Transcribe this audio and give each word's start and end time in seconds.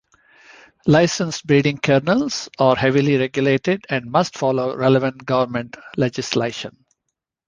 Licensed 0.87 1.45
breeding 1.45 1.77
kennels 1.77 2.49
are 2.57 2.75
heavily 2.75 3.17
regulated 3.17 3.85
and 3.87 4.09
must 4.09 4.35
follow 4.35 4.75
relevant 4.75 5.23
government 5.27 5.77
legislation. 5.95 6.75